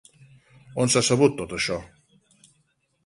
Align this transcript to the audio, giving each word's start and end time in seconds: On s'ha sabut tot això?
On 0.85 0.89
s'ha 0.93 1.03
sabut 1.09 1.37
tot 1.41 1.55
això? 1.59 1.79